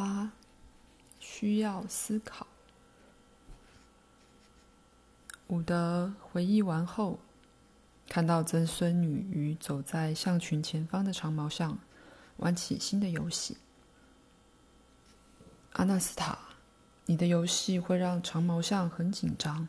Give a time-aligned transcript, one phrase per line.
[0.00, 0.32] 八，
[1.18, 2.46] 需要思考。
[5.48, 7.18] 伍德回忆完后，
[8.08, 11.78] 看到曾孙女与走在象群前方的长毛象
[12.38, 13.58] 玩起新的游戏。
[15.74, 16.38] 阿纳斯塔，
[17.04, 19.68] 你的游戏会让长毛象很紧张，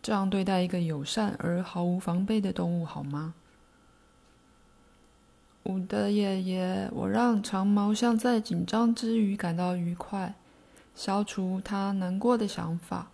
[0.00, 3.34] 这样对待一个友善而毫无防备的动物好吗？
[5.64, 10.34] 伍德爷爷，我让长毛象在紧张之余感到愉快，
[10.94, 13.10] 消除他难过的想法。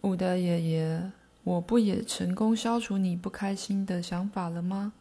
[0.00, 1.12] 伍德爷爷，
[1.44, 4.94] 我不也成功消除你不开心的想法了吗？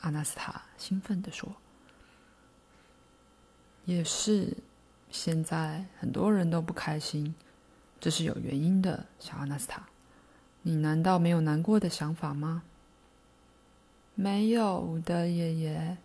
[0.00, 1.54] 阿纳斯塔兴奋地说
[3.86, 4.56] ：“也是，
[5.08, 7.34] 现在很多人都不开心，
[8.00, 9.84] 这是有原因的。”小阿纳斯塔，
[10.62, 12.64] 你难道没有难过的想法吗？
[14.14, 15.96] 没有，伍德爷爷。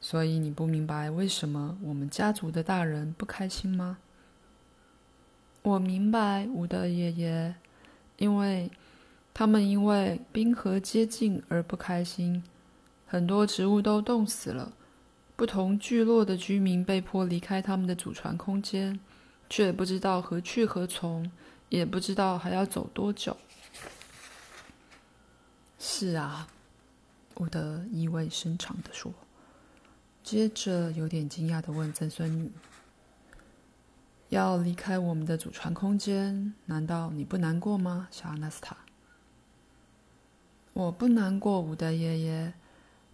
[0.00, 3.98] 所以你不明白为什么我们家族的大人不开心吗？
[5.62, 7.54] 我明白，伍德爷爷，
[8.16, 8.70] 因为
[9.34, 12.42] 他们因为冰河接近而不开心，
[13.06, 14.72] 很多植物都冻死了，
[15.36, 18.98] 不同聚落的居民被迫离开他们的祖传空间，
[19.50, 21.30] 却不知道何去何从，
[21.68, 23.36] 也不知道还要走多久。
[25.82, 26.46] 是啊，
[27.36, 29.10] 伍德意味深长地说，
[30.22, 32.52] 接着有点惊讶的问曾孙女。
[34.28, 38.76] 要离开我们的祖传空间，难道你不难过吗，小阿纳斯塔？
[40.74, 42.52] 我不难过，伍德爷爷。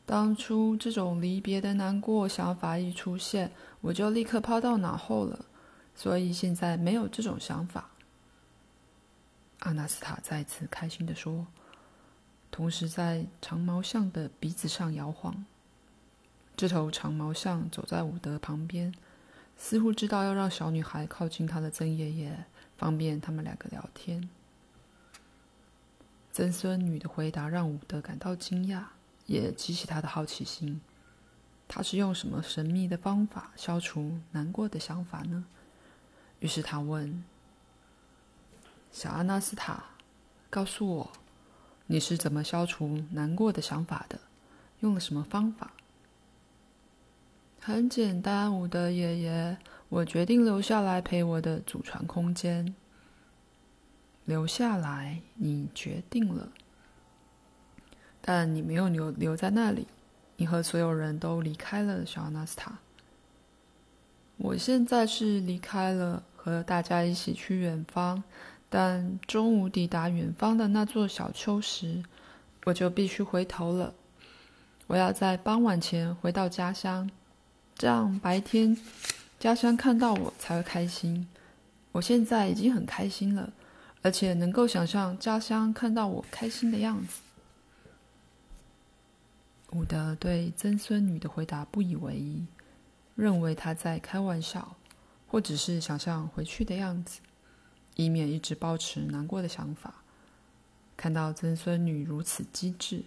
[0.04, 5.46] 当初这种离别的难过想法一出现，我就立刻抛到脑后了，
[5.94, 7.90] 所以现在没有这种想法。
[9.60, 11.46] 阿纳斯塔再次开心的说，
[12.50, 15.44] 同时在长毛象的鼻子上摇晃。
[16.56, 18.94] 这头长毛象走在伍德旁边。
[19.58, 22.44] 似乎知道要让小女孩靠近他的曾爷爷，
[22.76, 24.28] 方便他们两个聊天。
[26.30, 28.84] 曾孙女的回答让伍德感到惊讶，
[29.24, 30.82] 也激起他的好奇心。
[31.66, 35.46] 他是用什么神秘的方法消除难过的想法呢？
[36.40, 37.24] 于是他问
[38.92, 39.84] ：“小阿纳斯塔，
[40.50, 41.12] 告诉我，
[41.86, 44.18] 你是怎么消除难过的想法的？
[44.80, 45.72] 用了什么方法？”
[47.60, 49.56] 很简单，伍德爷爷，
[49.88, 52.74] 我决定留下来陪我的祖传空间。
[54.24, 56.48] 留下来，你决定了，
[58.20, 59.86] 但你没有留留在那里，
[60.36, 62.78] 你和所有人都离开了小阿纳斯塔。
[64.36, 68.22] 我现在是离开了，和大家一起去远方，
[68.68, 72.02] 但中午抵达远方的那座小丘时，
[72.64, 73.94] 我就必须回头了。
[74.86, 77.08] 我要在傍晚前回到家乡。
[77.76, 78.76] 这样白天
[79.38, 81.28] 家乡看到我才会开心。
[81.92, 83.52] 我现在已经很开心了，
[84.02, 87.20] 而且能够想象家乡看到我开心的样子。
[89.72, 92.46] 伍德对曾孙女的回答不以为意，
[93.14, 94.76] 认为她在开玩笑，
[95.26, 97.20] 或只是想象回去的样子，
[97.96, 99.92] 以免一直抱持难过的想法。
[100.96, 103.02] 看到曾孙女如此机智，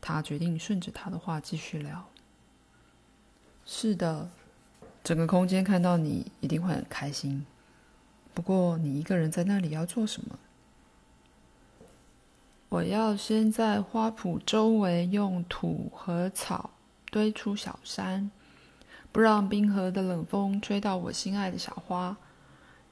[0.00, 2.06] 他决定顺着她的话继续聊。
[3.66, 4.30] 是的，
[5.04, 7.44] 整个空间看到你一定会很开心。
[8.32, 10.38] 不过，你一个人在那里要做什么？
[12.70, 16.70] 我要先在花圃周围用土和草
[17.10, 18.30] 堆出小山，
[19.10, 22.16] 不让冰河的冷风吹到我心爱的小花。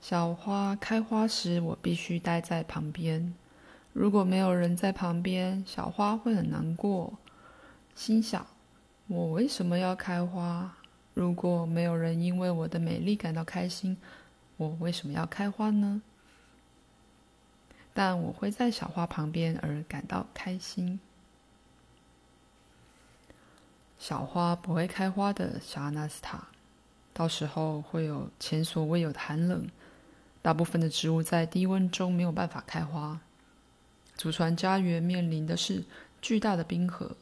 [0.01, 3.35] 小花开花时，我必须待在旁边。
[3.93, 7.15] 如果没有人在旁边，小花会很难过。
[7.95, 8.47] 心想。
[9.09, 10.77] 我为什么要开花？
[11.15, 13.97] 如果没有人因为我的美丽感到开心，
[14.59, 16.03] 我为什么要开花呢？
[17.95, 21.01] 但我会在小花旁边而感到开心。
[23.99, 26.49] 小花不会开花的，小阿纳斯塔，
[27.15, 29.67] 到时候会有前所未有的寒冷。
[30.41, 33.21] 大部分的植物在低温中没有办法开花。
[34.17, 35.85] 祖传家园面临的是
[36.21, 37.17] 巨大的冰河。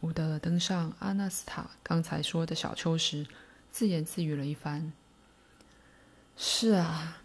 [0.00, 3.26] 伍德登上阿纳斯塔刚才说的小丘时，
[3.70, 4.92] 自言自语了一番
[6.36, 7.22] ：“是啊，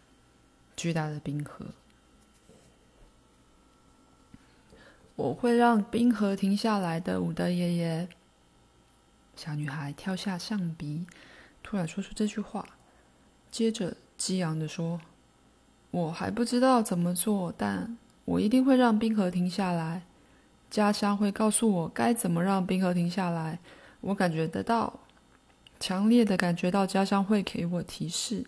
[0.76, 1.68] 巨大的冰河。
[5.16, 8.08] 我会让冰河停下来的。”伍德爷爷，
[9.36, 11.06] 小女孩跳下象鼻，
[11.62, 12.66] 突然说出这句话，
[13.52, 15.02] 接着激昂地说
[15.92, 20.04] ：“我还不知道怎么做，但我一定会让冰河停下来。”
[20.70, 23.60] 家乡会告诉我该怎么让冰河停下来，
[24.02, 25.00] 我感觉得到。
[25.80, 28.46] 强烈的感觉到家乡会给我提示，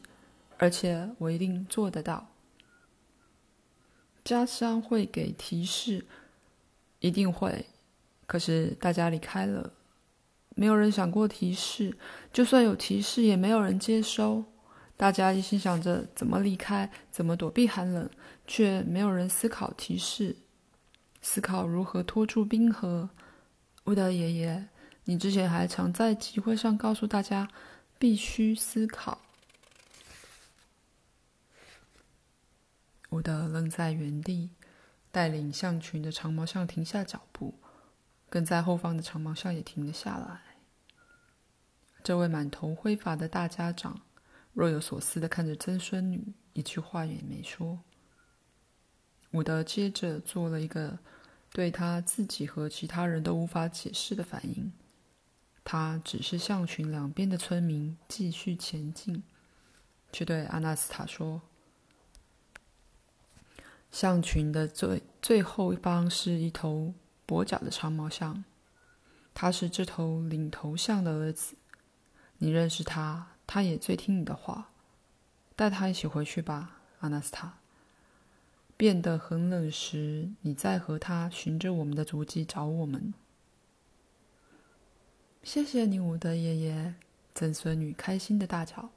[0.57, 2.27] 而且我一定做得到。
[4.23, 6.05] 家乡会给提示，
[6.99, 7.65] 一定会。
[8.27, 9.71] 可是大家离开了，
[10.55, 11.97] 没有人想过提示，
[12.31, 14.43] 就算有提示，也没有人接收。
[15.01, 18.07] 大家一心想着怎么离开，怎么躲避寒冷，
[18.45, 20.37] 却没有人思考提示，
[21.23, 23.09] 思考如何拖住冰河。
[23.85, 24.69] 乌德爷爷，
[25.05, 27.47] 你之前还常在集会上告诉大家，
[27.97, 29.19] 必须思考。
[33.09, 34.51] 乌德愣在原地，
[35.11, 37.55] 带领象群的长毛象停下脚步，
[38.29, 40.41] 跟在后方的长毛象也停了下来。
[42.03, 44.01] 这位满头灰发的大家长。
[44.53, 47.79] 若有所思的看着曾孙女，一句话也没说。
[49.31, 50.99] 伍德接着做了一个
[51.53, 54.71] 对他自己和其他人都无法解释的反应。
[55.63, 59.23] 他指示象群两边的村民继续前进，
[60.11, 61.41] 却对阿纳斯塔说
[63.89, 66.93] ：“象群的最最后一方是一头
[67.25, 68.43] 跛脚的长毛象，
[69.33, 71.55] 他是这头领头象的儿子。
[72.39, 74.69] 你认识他？”他也最听你的话，
[75.57, 77.57] 带他一起回去吧，阿纳斯塔。
[78.77, 83.13] 变得很冷时，你再和他循着我们的足迹找我们。
[85.43, 86.95] 谢谢你，伍德爷爷！
[87.35, 88.89] 曾孙女开心的大叫，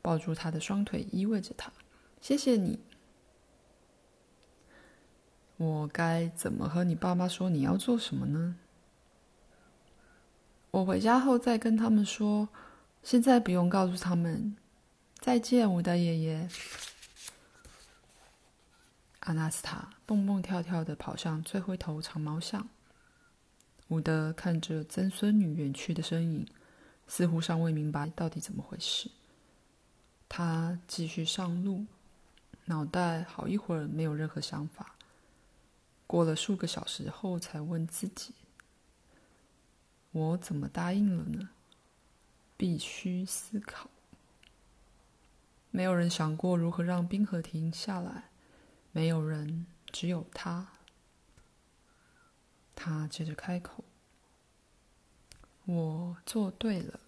[0.00, 1.70] 抱住他的双腿，依偎着他。
[2.18, 2.78] 谢谢你。
[5.58, 8.56] 我该怎么和你爸妈说你要做什么呢？
[10.70, 12.48] 我回家后再跟他们说。
[13.10, 14.54] 现在不用告诉他们。
[15.18, 16.46] 再见，伍德爷爷。
[19.20, 22.68] 阿纳斯塔蹦蹦跳跳地跑向最后一头长毛象。
[23.86, 26.46] 伍德看着曾孙女远去的身影，
[27.06, 29.10] 似乎尚未明白到底怎么回事。
[30.28, 31.86] 他继续上路，
[32.66, 34.96] 脑袋好一会儿没有任何想法。
[36.06, 38.34] 过了数个小时后，才问自己
[40.12, 41.48] ：“我怎么答应了呢？”
[42.58, 43.88] 必须思考。
[45.70, 48.24] 没有人想过如何让冰河停下来，
[48.92, 50.68] 没有人，只有他。
[52.74, 53.84] 他接着开口
[55.66, 57.00] ：“我做对了。”